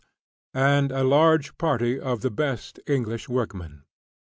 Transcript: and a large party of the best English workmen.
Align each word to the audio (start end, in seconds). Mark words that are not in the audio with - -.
and 0.55 0.91
a 0.91 1.03
large 1.03 1.55
party 1.59 1.99
of 1.99 2.21
the 2.21 2.31
best 2.31 2.79
English 2.87 3.29
workmen. 3.29 3.83